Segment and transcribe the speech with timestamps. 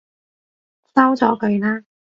[0.95, 1.83] 收咗佢啦！